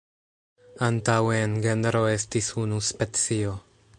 Antaŭe 0.87 1.35
en 1.41 1.53
genro 1.67 2.03
estis 2.15 2.51
unu 2.65 2.83
specio. 2.91 3.57